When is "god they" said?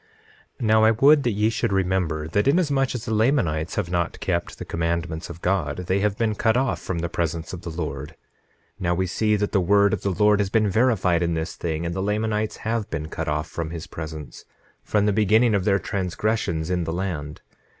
5.43-5.99